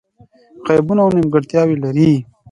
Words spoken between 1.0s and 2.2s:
او نیمګړتیاوې لري.